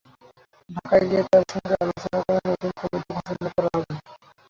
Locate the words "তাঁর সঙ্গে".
1.29-1.75